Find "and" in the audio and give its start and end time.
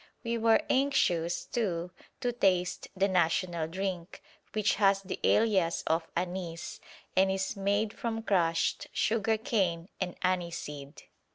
7.15-7.29, 10.01-10.15